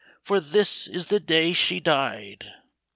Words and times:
For 0.23 0.39
this 0.39 0.87
is 0.87 1.05
the 1.13 1.19
day 1.19 1.53
she 1.53 1.79
died." 1.79 2.51